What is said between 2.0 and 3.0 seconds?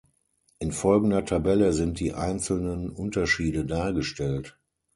einzelnen